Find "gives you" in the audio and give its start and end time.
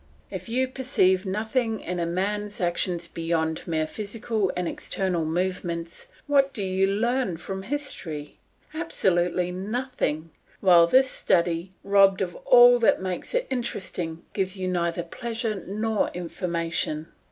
14.33-14.67